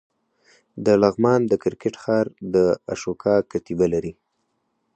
د 0.85 0.87
لغمان 1.01 1.41
د 1.47 1.53
کرکټ 1.63 1.95
ښار 2.03 2.25
د 2.53 2.55
اشوکا 2.93 3.35
کتیبه 3.51 3.87
لري 3.93 4.13